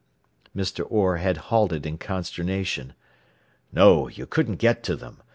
Mr. 0.55 0.83
Orr 0.89 1.17
had 1.17 1.37
halted 1.53 1.85
in 1.85 1.99
consternation. 1.99 2.95
"No; 3.71 4.07
you 4.07 4.25
couldn't 4.25 4.55
get 4.55 4.81
to 4.85 4.95
them. 4.95 5.21